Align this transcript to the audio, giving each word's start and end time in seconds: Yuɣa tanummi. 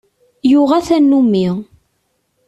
Yuɣa 0.51 0.79
tanummi. 0.87 1.47